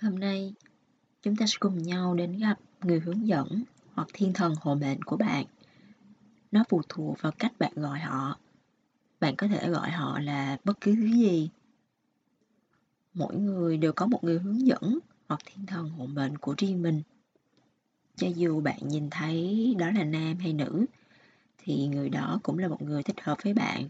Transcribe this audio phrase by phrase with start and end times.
[0.00, 0.54] Hôm nay,
[1.22, 3.62] chúng ta sẽ cùng nhau đến gặp người hướng dẫn
[3.94, 5.44] hoặc thiên thần hộ mệnh của bạn.
[6.52, 8.38] Nó phụ thuộc vào cách bạn gọi họ.
[9.20, 11.50] Bạn có thể gọi họ là bất cứ thứ gì.
[13.14, 14.98] Mỗi người đều có một người hướng dẫn
[15.28, 17.02] hoặc thiên thần hộ mệnh của riêng mình.
[18.16, 20.86] Cho dù bạn nhìn thấy đó là nam hay nữ,
[21.58, 23.88] thì người đó cũng là một người thích hợp với bạn.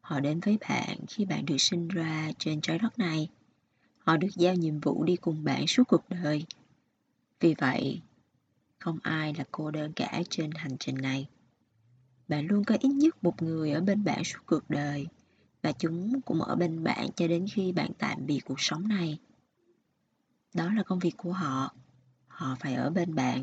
[0.00, 3.28] Họ đến với bạn khi bạn được sinh ra trên trái đất này
[4.08, 6.44] Họ được giao nhiệm vụ đi cùng bạn suốt cuộc đời.
[7.40, 8.02] Vì vậy,
[8.78, 11.28] không ai là cô đơn cả trên hành trình này.
[12.28, 15.06] Bạn luôn có ít nhất một người ở bên bạn suốt cuộc đời
[15.62, 19.18] và chúng cũng ở bên bạn cho đến khi bạn tạm biệt cuộc sống này.
[20.54, 21.74] Đó là công việc của họ.
[22.26, 23.42] Họ phải ở bên bạn.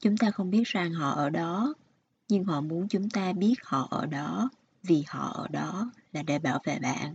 [0.00, 1.74] Chúng ta không biết rằng họ ở đó,
[2.28, 4.50] nhưng họ muốn chúng ta biết họ ở đó
[4.82, 7.14] vì họ ở đó là để bảo vệ bạn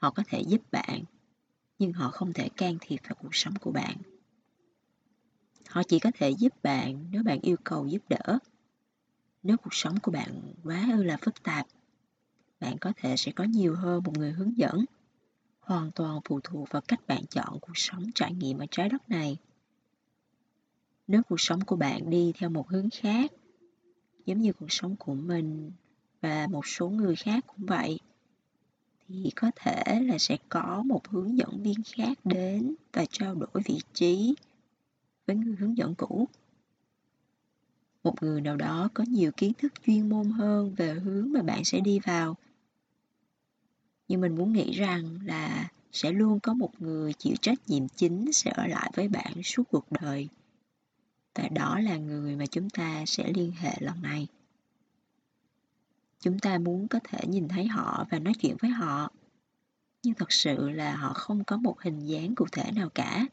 [0.00, 1.04] họ có thể giúp bạn,
[1.78, 3.96] nhưng họ không thể can thiệp vào cuộc sống của bạn.
[5.68, 8.38] Họ chỉ có thể giúp bạn nếu bạn yêu cầu giúp đỡ.
[9.42, 11.66] Nếu cuộc sống của bạn quá ư là phức tạp,
[12.60, 14.84] bạn có thể sẽ có nhiều hơn một người hướng dẫn,
[15.60, 19.10] hoàn toàn phụ thuộc vào cách bạn chọn cuộc sống trải nghiệm ở trái đất
[19.10, 19.36] này.
[21.06, 23.32] Nếu cuộc sống của bạn đi theo một hướng khác,
[24.26, 25.72] giống như cuộc sống của mình
[26.20, 27.98] và một số người khác cũng vậy
[29.08, 33.62] thì có thể là sẽ có một hướng dẫn viên khác đến và trao đổi
[33.64, 34.34] vị trí
[35.26, 36.28] với người hướng dẫn cũ.
[38.04, 41.64] Một người nào đó có nhiều kiến thức chuyên môn hơn về hướng mà bạn
[41.64, 42.36] sẽ đi vào.
[44.08, 48.32] Nhưng mình muốn nghĩ rằng là sẽ luôn có một người chịu trách nhiệm chính
[48.32, 50.28] sẽ ở lại với bạn suốt cuộc đời.
[51.34, 54.26] Và đó là người mà chúng ta sẽ liên hệ lần này
[56.26, 59.12] chúng ta muốn có thể nhìn thấy họ và nói chuyện với họ.
[60.02, 63.26] Nhưng thật sự là họ không có một hình dáng cụ thể nào cả.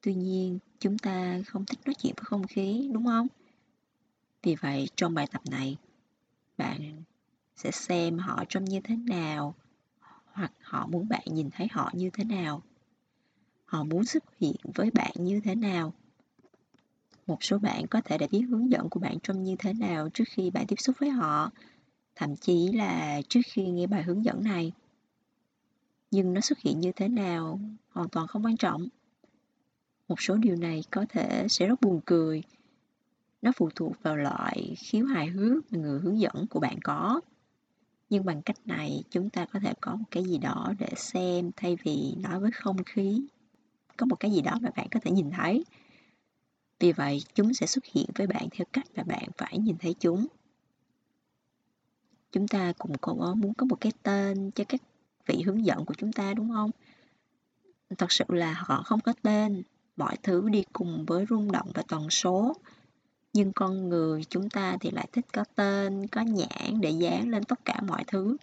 [0.00, 3.26] Tuy nhiên, chúng ta không thích nói chuyện với không khí, đúng không?
[4.42, 5.76] Vì vậy, trong bài tập này,
[6.58, 7.02] bạn
[7.56, 9.54] sẽ xem họ trông như thế nào,
[10.32, 12.62] hoặc họ muốn bạn nhìn thấy họ như thế nào.
[13.64, 15.92] Họ muốn xuất hiện với bạn như thế nào
[17.26, 20.08] một số bạn có thể đã biết hướng dẫn của bạn trông như thế nào
[20.08, 21.50] trước khi bạn tiếp xúc với họ,
[22.16, 24.72] thậm chí là trước khi nghe bài hướng dẫn này.
[26.10, 28.88] Nhưng nó xuất hiện như thế nào hoàn toàn không quan trọng.
[30.08, 32.42] Một số điều này có thể sẽ rất buồn cười.
[33.42, 37.20] Nó phụ thuộc vào loại khiếu hài hước mà người hướng dẫn của bạn có.
[38.10, 41.50] Nhưng bằng cách này, chúng ta có thể có một cái gì đó để xem
[41.56, 43.26] thay vì nói với không khí.
[43.96, 45.64] Có một cái gì đó mà bạn có thể nhìn thấy
[46.78, 49.94] vì vậy, chúng sẽ xuất hiện với bạn theo cách mà bạn phải nhìn thấy
[50.00, 50.26] chúng.
[52.32, 54.80] Chúng ta cũng có muốn có một cái tên cho các
[55.26, 56.70] vị hướng dẫn của chúng ta đúng không?
[57.98, 59.62] Thật sự là họ không có tên,
[59.96, 62.56] mọi thứ đi cùng với rung động và tần số.
[63.32, 67.44] Nhưng con người chúng ta thì lại thích có tên, có nhãn để dán lên
[67.44, 68.36] tất cả mọi thứ.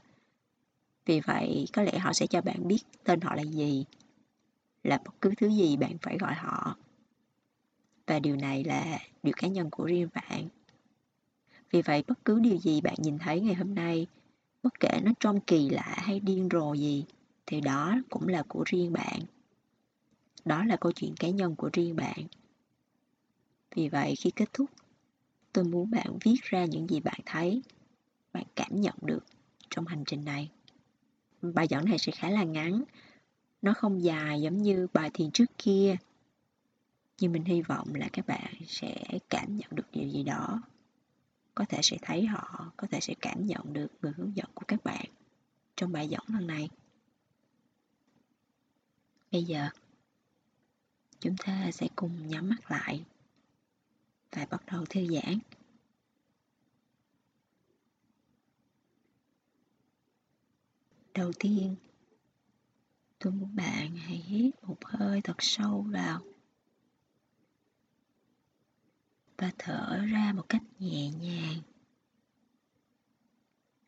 [1.06, 3.86] Vì vậy, có lẽ họ sẽ cho bạn biết tên họ là gì,
[4.84, 6.76] là bất cứ thứ gì bạn phải gọi họ
[8.08, 10.48] và điều này là điều cá nhân của riêng bạn.
[11.72, 14.08] Vì vậy, bất cứ điều gì bạn nhìn thấy ngày hôm nay,
[14.64, 17.06] bất kể nó trông kỳ lạ hay điên rồ gì,
[17.46, 19.20] thì đó cũng là của riêng bạn.
[20.46, 22.28] Đó là câu chuyện cá nhân của riêng bạn.
[23.76, 24.70] Vì vậy, khi kết thúc,
[25.54, 27.62] tôi muốn bạn viết ra những gì bạn thấy,
[28.34, 29.26] bạn cảm nhận được
[29.70, 30.50] trong hành trình này.
[31.42, 32.84] Bài giảng này sẽ khá là ngắn.
[33.62, 35.96] Nó không dài giống như bài thiền trước kia
[37.22, 38.96] nhưng mình hy vọng là các bạn sẽ
[39.30, 40.62] cảm nhận được điều gì đó.
[41.56, 44.66] Có thể sẽ thấy họ, có thể sẽ cảm nhận được người hướng dẫn của
[44.68, 45.06] các bạn
[45.76, 46.70] trong bài giảng lần này
[49.32, 49.70] bây giờ,
[51.20, 53.06] chúng ta sẽ cùng nhắm mắt lại
[54.32, 55.40] và bắt đầu thư giãn.
[61.14, 61.76] Đầu tiên,
[63.20, 66.22] tôi muốn bạn hãy hít một hơi thật sâu vào.
[69.42, 71.62] Và thở ra một cách nhẹ nhàng.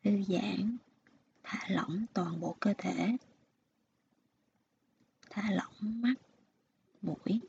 [0.04, 0.76] Thư giãn,
[1.42, 3.16] thả lỏng toàn bộ cơ thể.
[5.30, 6.14] Thả lỏng mắt,
[7.02, 7.40] mũi,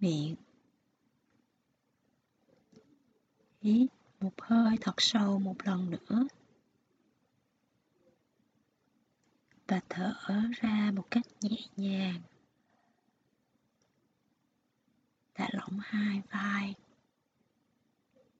[0.00, 0.36] miệng.
[3.60, 3.90] Hít
[4.20, 6.26] một hơi thật sâu một lần nữa.
[9.66, 10.14] Và thở
[10.56, 12.20] ra một cách nhẹ nhàng.
[15.34, 16.74] Thả lỏng hai vai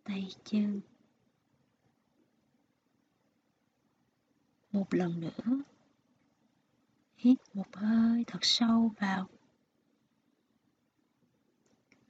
[0.09, 0.81] tay chân
[4.73, 5.63] một lần nữa,
[7.17, 9.29] Hít một hơi thật sâu vào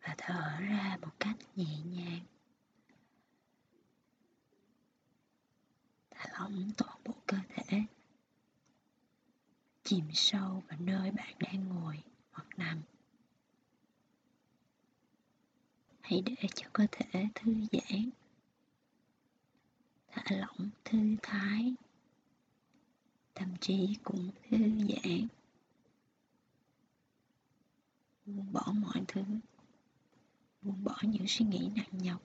[0.02, 2.20] và thở ra một cách nhẹ nhàng.
[6.10, 7.82] Thả lỏng toàn bộ cơ thể.
[9.82, 12.02] Chìm sâu vào nơi bạn đang ngồi
[12.32, 12.82] hoặc nằm.
[16.08, 18.10] Hãy để cho cơ thể thư giãn.
[20.10, 21.74] Thả lỏng thư thái.
[23.34, 25.26] Tâm trí cũng thư giãn.
[28.26, 29.22] Buông bỏ mọi thứ,
[30.62, 32.22] buông bỏ những suy nghĩ nặng nhọc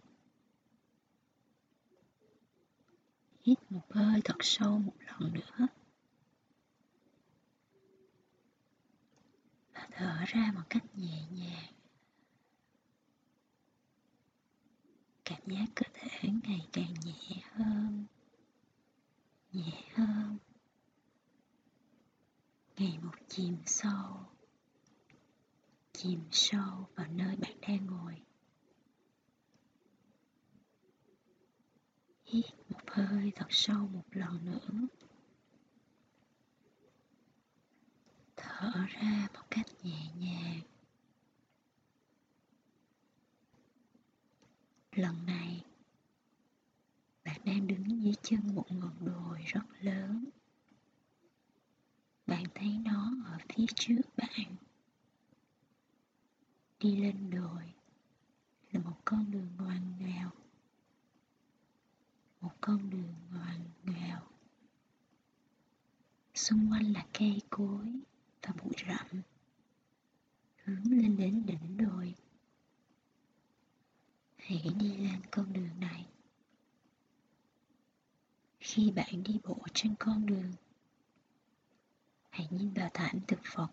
[3.44, 5.68] hít một hơi thật sâu một lần nữa
[9.74, 11.74] và thở ra một cách nhẹ nhàng
[15.26, 18.06] cảm giác cơ thể ngày càng nhẹ hơn
[19.54, 20.38] nhẹ hơn.
[22.78, 24.26] Ngày một chìm sâu
[25.94, 28.22] chìm sâu vào nơi bạn đang ngồi.
[32.26, 34.88] Hít một hơi thật sâu một lần nữa.
[38.36, 40.73] Thở ra một cách nhẹ nhàng.
[44.96, 45.64] Lần này,
[47.26, 50.26] bạn đang đứng dưới chân một ngọn đồi rất lớn.
[52.28, 54.56] Bạn thấy nó ở phía trước bạn.
[56.80, 57.74] Đi lên đồi
[58.72, 60.30] là một con đường ngoằn ngoèo.
[62.42, 64.22] Một con đường ngoằn ngoèo.
[66.36, 68.00] Xung quanh là cây cối
[68.42, 69.22] và bụi rậm
[70.64, 72.16] hướng lên đến đỉnh đồi
[74.38, 76.06] hãy đi lên con đường này
[78.60, 80.52] khi bạn đi bộ trên con đường.
[82.30, 83.68] Hãy nhìn vào thảm thực vật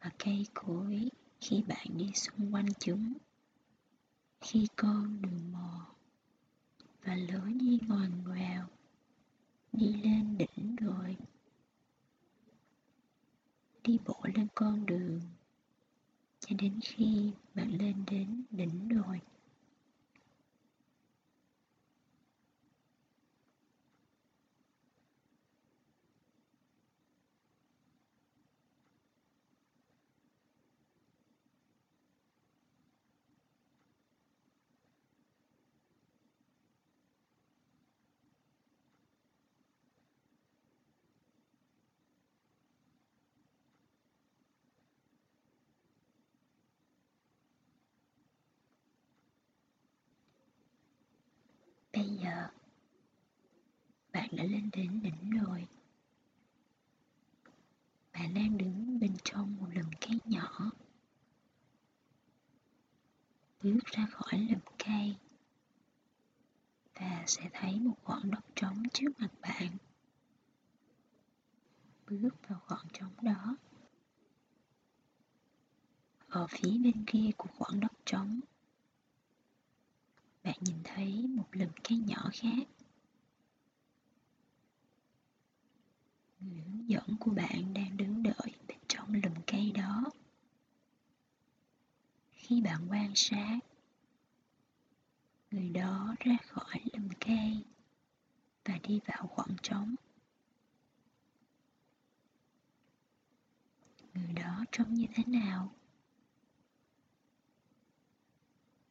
[0.00, 1.08] và cây cối
[1.40, 3.12] khi bạn đi xung quanh chúng.
[4.40, 5.84] Khi con đường mòn
[7.02, 8.66] và lối đi ngoằn ngoèo
[9.72, 11.16] đi lên đỉnh rồi,
[13.82, 15.20] đi bộ lên con đường
[16.40, 19.20] cho đến khi bạn lên đến đỉnh đồi
[51.98, 52.48] Bây giờ
[54.12, 55.66] bạn đã lên đến đỉnh rồi.
[58.12, 60.70] Bạn đang đứng bên trong một lùm cây nhỏ.
[63.62, 65.16] Bước ra khỏi lùm cây
[66.94, 69.76] và sẽ thấy một khoảng đất trống trước mặt bạn.
[72.06, 73.56] Bước vào khoảng trống đó.
[76.28, 78.40] Ở phía bên kia của khoảng đất trống
[80.48, 82.68] bạn nhìn thấy một lùm cây nhỏ khác.
[86.40, 90.04] Người hướng dẫn của bạn đang đứng đợi bên trong lùm cây đó.
[92.32, 93.58] Khi bạn quan sát,
[95.50, 97.64] người đó ra khỏi lùm cây
[98.64, 99.94] và đi vào khoảng trống.
[104.14, 105.77] Người đó trông như thế nào?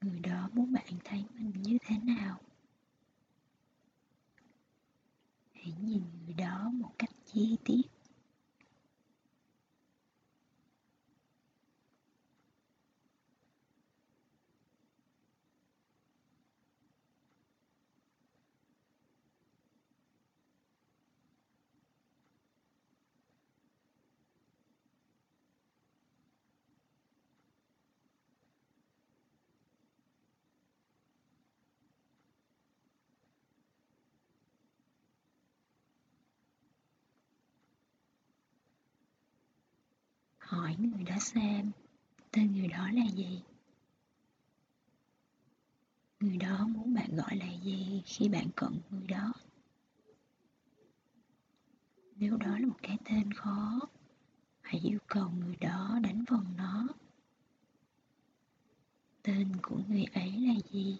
[0.02, 2.40] Người đó muốn bạn thấy mình như thế nào.
[5.54, 7.82] Hãy nhìn người đó một cách chi tiết.
[40.68, 41.72] Hỏi người đó xem,
[42.32, 43.42] tên người đó là gì?
[46.20, 49.34] Người đó muốn bạn gọi là gì khi bạn cận người đó?
[52.16, 53.80] Nếu đó là một cái tên khó,
[54.62, 56.88] hãy yêu cầu người đó đánh vần nó.
[59.22, 60.98] Tên của người ấy là gì?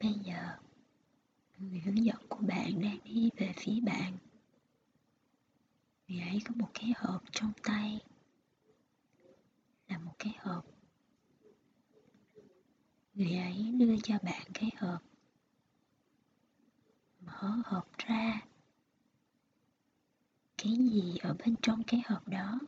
[0.00, 0.56] Bây giờ,
[1.58, 4.12] người hướng dẫn của bạn đang đi về phía bạn.
[6.08, 8.00] Người ấy có một cái hộp trong tay.
[9.88, 10.64] Là một cái hộp.
[13.14, 15.02] Người ấy đưa cho bạn cái hộp.
[17.20, 18.40] Mở hộp ra.
[20.58, 22.58] Cái gì ở bên trong cái hộp đó?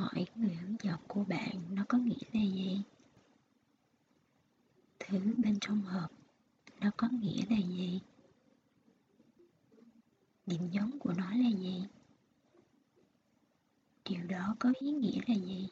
[0.00, 2.82] Hỏi người hướng dẫn của bạn, nó có nghĩa là gì?
[4.98, 6.10] Thứ bên trong hộp,
[6.80, 8.00] nó có nghĩa là gì?
[10.46, 11.84] Điểm giống của nó là gì?
[14.04, 15.68] Điều đó có ý nghĩa là gì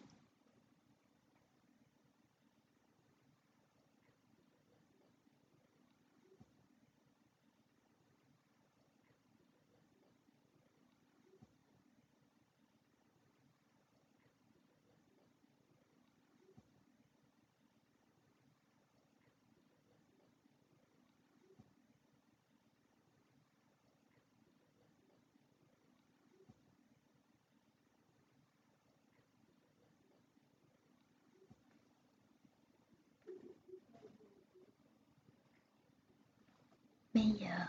[37.19, 37.67] Bây giờ,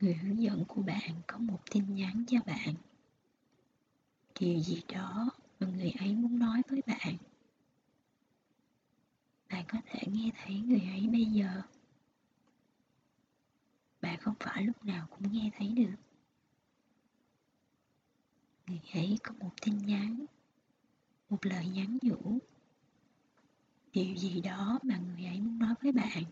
[0.00, 2.74] người hướng dẫn của bạn có một tin nhắn cho bạn.
[4.40, 5.30] Điều gì đó
[5.60, 7.16] mà người ấy muốn nói với bạn.
[9.50, 11.62] Bạn có thể nghe thấy người ấy bây giờ.
[14.00, 15.94] Bạn không phải lúc nào cũng nghe thấy được.
[18.66, 20.24] Người ấy có một tin nhắn,
[21.30, 22.38] một lời nhắn nhủ.
[23.92, 26.24] Điều gì đó mà người ấy muốn nói với bạn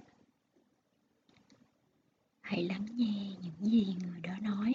[2.47, 4.73] hãy lắng nghe những gì người đó nói.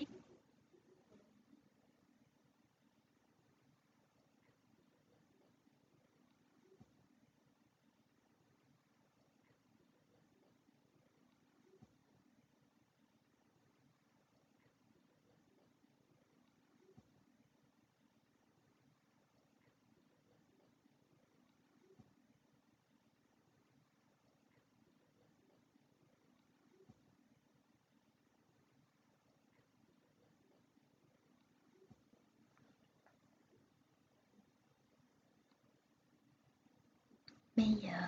[37.61, 38.07] Bây giờ.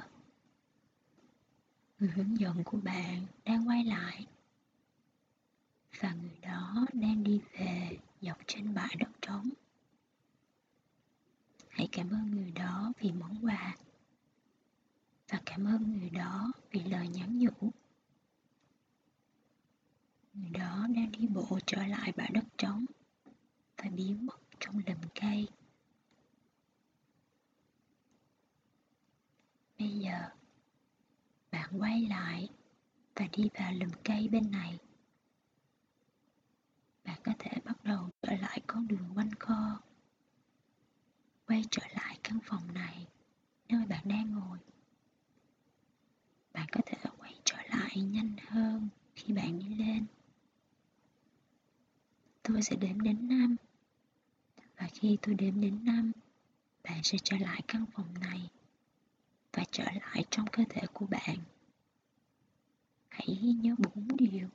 [2.00, 4.28] Người hướng dẫn của bạn đang quay lại.
[6.00, 9.50] Và người đó đang đi về dọc trên bãi đất trống.
[11.70, 13.76] Hãy cảm ơn người đó vì món quà.
[15.30, 17.72] Và cảm ơn người đó vì lời nhắn nhủ.
[20.34, 22.86] Người đó đang đi bộ trở lại bãi đất trống
[23.78, 25.48] và biến mất trong lùm cây.
[29.94, 30.30] Bây giờ,
[31.52, 32.50] bạn quay lại
[33.16, 34.80] và đi vào lùm cây bên này.
[37.04, 39.80] Bạn có thể bắt đầu trở lại con đường quanh co.
[41.48, 43.08] Quay trở lại căn phòng này,
[43.70, 44.58] nơi bạn đang ngồi.
[46.54, 50.06] Bạn có thể quay trở lại nhanh hơn khi bạn đi lên.
[52.44, 53.56] Tôi sẽ đếm đến năm.
[54.78, 56.12] Và khi tôi đếm đến năm,
[56.84, 58.50] bạn sẽ trở lại căn phòng này
[59.54, 61.38] và trở lại trong cơ thể của bạn.
[63.10, 63.28] Hãy
[63.62, 64.50] nhớ bốn điều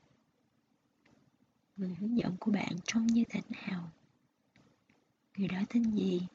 [1.78, 3.90] người hướng dẫn của bạn trông như thế nào.
[5.36, 6.26] Người đó tên gì?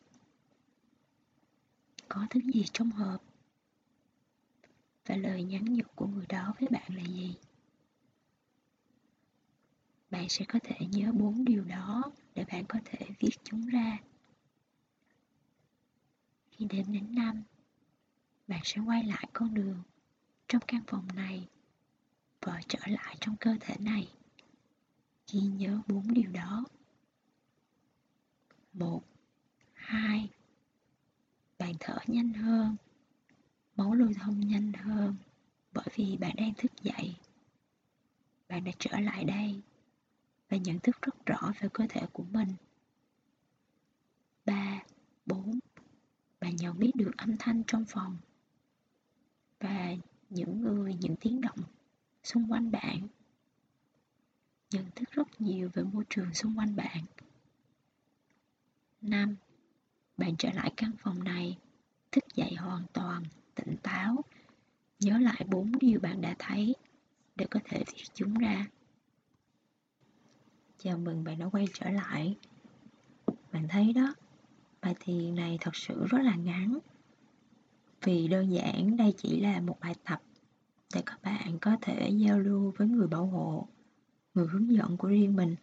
[2.09, 3.23] Có thứ gì trong hộp
[5.05, 7.35] và lời nhắn nhủ của người đó với bạn là gì?
[10.09, 12.03] Bạn sẽ có thể nhớ bốn điều đó
[12.35, 13.97] để bạn có thể viết chúng ra.
[16.51, 17.43] Khi đếm đến năm
[18.47, 19.83] bạn sẽ quay lại con đường
[20.47, 21.47] trong căn phòng này
[22.41, 24.07] và trở lại trong cơ thể này.
[25.31, 26.65] Ghi nhớ bốn điều đó.
[28.73, 29.01] Một,
[29.73, 30.29] hai,
[31.57, 32.75] bạn thở nhanh hơn,
[33.75, 35.15] máu lưu thông nhanh hơn
[35.71, 37.15] bởi vì bạn đang thức dậy.
[38.49, 39.61] Bạn đã trở lại đây
[40.49, 42.47] và nhận thức rất rõ về cơ thể của mình.
[44.45, 44.83] Ba,
[45.25, 45.59] bốn,
[46.39, 48.17] bạn nhận biết được âm thanh trong phòng
[49.63, 49.95] và
[50.29, 51.59] những người, những tiếng động
[52.23, 53.07] xung quanh bạn.
[54.71, 57.05] Nhận thức rất nhiều về môi trường xung quanh bạn.
[59.01, 59.35] 5.
[60.17, 61.57] Bạn trở lại căn phòng này,
[62.11, 63.23] thức dậy hoàn toàn,
[63.55, 64.23] tỉnh táo,
[64.99, 66.75] nhớ lại bốn điều bạn đã thấy
[67.35, 68.67] để có thể viết chúng ra.
[70.77, 72.37] Chào mừng bạn đã quay trở lại.
[73.51, 74.15] Bạn thấy đó,
[74.81, 76.79] bài thiền này thật sự rất là ngắn.
[78.03, 80.21] Vì đơn giản đây chỉ là một bài tập
[80.93, 83.67] để các bạn có thể giao lưu với người bảo hộ,
[84.33, 85.55] người hướng dẫn của riêng mình.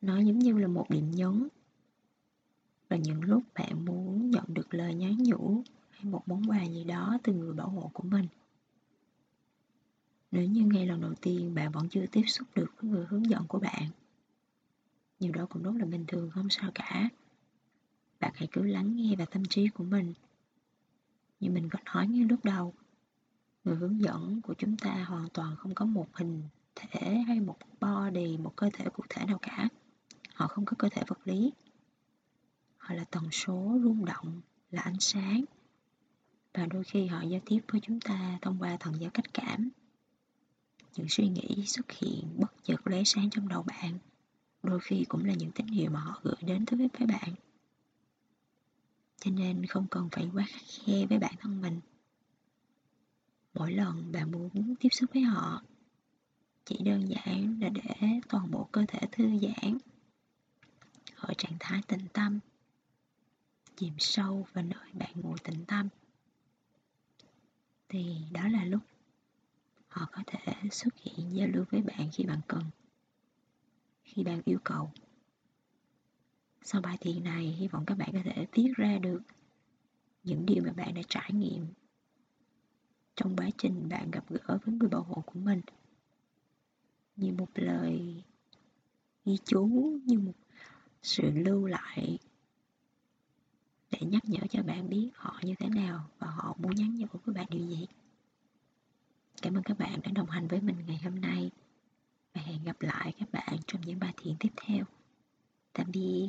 [0.00, 1.48] Nó giống như là một điểm nhấn
[2.88, 6.84] và những lúc bạn muốn nhận được lời nhắn nhủ hay một món quà gì
[6.84, 8.26] đó từ người bảo hộ của mình.
[10.30, 13.30] Nếu như ngay lần đầu tiên bạn vẫn chưa tiếp xúc được với người hướng
[13.30, 13.88] dẫn của bạn,
[15.20, 17.08] nhiều đó cũng rất là bình thường không sao cả.
[18.20, 20.14] Bạn hãy cứ lắng nghe và tâm trí của mình.
[21.40, 22.74] Như mình có nói ngay lúc đầu,
[23.64, 26.42] người hướng dẫn của chúng ta hoàn toàn không có một hình
[26.74, 29.68] thể hay một body, một cơ thể cụ thể nào cả.
[30.34, 31.52] Họ không có cơ thể vật lý.
[32.78, 34.40] Họ là tần số rung động,
[34.70, 35.44] là ánh sáng.
[36.54, 39.70] Và đôi khi họ giao tiếp với chúng ta thông qua thần giao cách cảm
[40.96, 43.98] những suy nghĩ xuất hiện bất chợt lóe sáng trong đầu bạn
[44.62, 47.34] đôi khi cũng là những tín hiệu mà họ gửi đến tới với bạn
[49.26, 51.80] cho nên không cần phải quá khắc khe với bản thân mình.
[53.54, 55.62] Mỗi lần bạn muốn tiếp xúc với họ,
[56.64, 59.78] chỉ đơn giản là để toàn bộ cơ thể thư giãn.
[61.16, 62.38] Ở trạng thái tĩnh tâm,
[63.76, 65.88] chìm sâu vào nơi bạn ngồi tĩnh tâm.
[67.88, 68.82] Thì đó là lúc
[69.88, 72.62] họ có thể xuất hiện giao lưu với bạn khi bạn cần,
[74.04, 74.90] khi bạn yêu cầu
[76.66, 79.20] sau bài thiền này, hy vọng các bạn có thể viết ra được
[80.24, 81.66] những điều mà bạn đã trải nghiệm
[83.14, 85.60] trong quá trình bạn gặp gỡ với người bảo hộ của mình
[87.16, 88.22] như một lời
[89.24, 89.66] ghi chú,
[90.04, 90.32] như một
[91.02, 92.18] sự lưu lại
[93.90, 97.06] để nhắc nhở cho bạn biết họ như thế nào và họ muốn nhắn nhủ
[97.24, 97.86] với bạn điều gì
[99.42, 101.50] Cảm ơn các bạn đã đồng hành với mình ngày hôm nay
[102.34, 104.84] và hẹn gặp lại các bạn trong những bài thiền tiếp theo.
[105.72, 106.28] Tạm biệt.